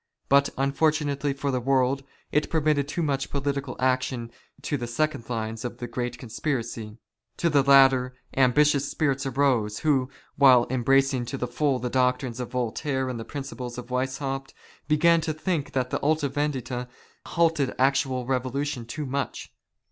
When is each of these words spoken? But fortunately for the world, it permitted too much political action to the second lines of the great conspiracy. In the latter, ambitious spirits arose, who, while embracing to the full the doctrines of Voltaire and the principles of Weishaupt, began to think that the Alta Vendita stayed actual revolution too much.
But 0.29 0.49
fortunately 0.73 1.31
for 1.31 1.51
the 1.51 1.59
world, 1.59 2.01
it 2.31 2.49
permitted 2.49 2.87
too 2.87 3.03
much 3.03 3.29
political 3.29 3.75
action 3.79 4.31
to 4.63 4.75
the 4.75 4.87
second 4.87 5.29
lines 5.29 5.63
of 5.63 5.77
the 5.77 5.85
great 5.85 6.17
conspiracy. 6.17 6.97
In 7.43 7.51
the 7.51 7.61
latter, 7.61 8.15
ambitious 8.35 8.89
spirits 8.89 9.27
arose, 9.27 9.81
who, 9.81 10.09
while 10.37 10.65
embracing 10.71 11.25
to 11.25 11.37
the 11.37 11.45
full 11.45 11.77
the 11.77 11.91
doctrines 11.91 12.39
of 12.39 12.49
Voltaire 12.49 13.09
and 13.09 13.19
the 13.19 13.23
principles 13.25 13.77
of 13.77 13.91
Weishaupt, 13.91 14.55
began 14.87 15.21
to 15.21 15.33
think 15.33 15.73
that 15.73 15.91
the 15.91 15.99
Alta 15.99 16.29
Vendita 16.29 16.87
stayed 17.27 17.71
actual 17.77 18.25
revolution 18.25 18.87
too 18.87 19.05
much. 19.05 19.53